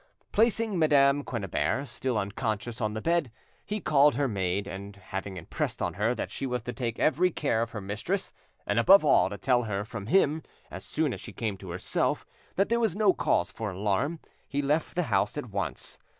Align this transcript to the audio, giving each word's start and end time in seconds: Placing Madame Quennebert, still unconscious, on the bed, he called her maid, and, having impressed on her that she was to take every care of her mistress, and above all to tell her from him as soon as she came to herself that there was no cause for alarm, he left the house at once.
Placing 0.31 0.79
Madame 0.79 1.23
Quennebert, 1.23 1.87
still 1.87 2.17
unconscious, 2.17 2.81
on 2.81 2.95
the 2.95 3.03
bed, 3.03 3.31
he 3.63 3.79
called 3.79 4.15
her 4.15 4.27
maid, 4.27 4.65
and, 4.65 4.95
having 4.95 5.37
impressed 5.37 5.79
on 5.79 5.93
her 5.93 6.15
that 6.15 6.31
she 6.31 6.47
was 6.47 6.63
to 6.63 6.73
take 6.73 6.97
every 6.97 7.29
care 7.29 7.61
of 7.61 7.69
her 7.69 7.81
mistress, 7.81 8.31
and 8.65 8.79
above 8.79 9.05
all 9.05 9.29
to 9.29 9.37
tell 9.37 9.61
her 9.65 9.85
from 9.85 10.07
him 10.07 10.41
as 10.71 10.83
soon 10.83 11.13
as 11.13 11.21
she 11.21 11.31
came 11.31 11.55
to 11.57 11.69
herself 11.69 12.25
that 12.55 12.67
there 12.69 12.79
was 12.79 12.95
no 12.95 13.13
cause 13.13 13.51
for 13.51 13.69
alarm, 13.69 14.19
he 14.49 14.63
left 14.63 14.95
the 14.95 15.03
house 15.03 15.37
at 15.37 15.51
once. 15.51 15.99